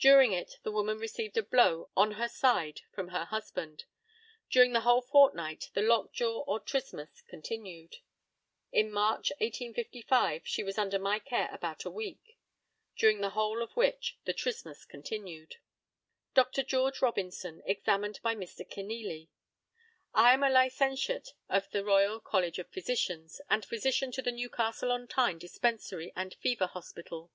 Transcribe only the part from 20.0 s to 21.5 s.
I am a licentiate